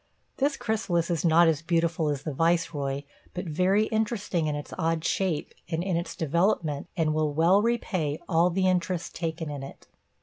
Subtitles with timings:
[0.37, 3.03] This chrysalis is not as beautiful as the Viceroy,
[3.35, 8.19] but very interesting in its odd shape and in its development and will well repay
[8.27, 9.87] all the interest taken in it.